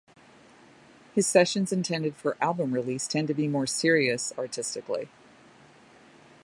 [1.13, 5.09] His sessions intended for album release tend to be more serious, artistically.